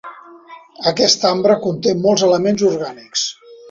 [0.93, 3.33] Aquest ambre conté molts elements orgànics.